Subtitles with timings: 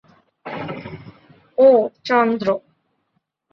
[1.57, 2.47] ওঃ– চন্দ্র।